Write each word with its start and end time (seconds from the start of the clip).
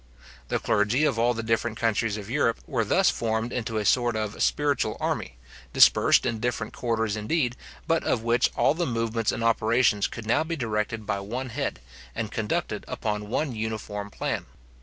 The 0.47 0.57
clergy 0.57 1.05
of 1.05 1.19
all 1.19 1.35
the 1.35 1.43
different 1.43 1.77
countries 1.77 2.17
of 2.17 2.27
Europe 2.27 2.57
were 2.65 2.83
thus 2.83 3.11
formed 3.11 3.53
into 3.53 3.77
a 3.77 3.85
sort 3.85 4.15
of 4.15 4.41
spiritual 4.41 4.97
army, 4.99 5.37
dispersed 5.73 6.25
in 6.25 6.39
different 6.39 6.73
quarters 6.73 7.15
indeed, 7.15 7.55
but 7.85 8.03
of 8.03 8.23
which 8.23 8.49
all 8.55 8.73
the 8.73 8.87
movements 8.87 9.31
and 9.31 9.43
operations 9.43 10.07
could 10.07 10.25
now 10.25 10.43
be 10.43 10.55
directed 10.55 11.05
by 11.05 11.19
one 11.19 11.49
head, 11.49 11.81
and 12.15 12.31
conducted 12.31 12.83
upon 12.87 13.29
one 13.29 13.53
uniform 13.53 14.09
plan. 14.09 14.47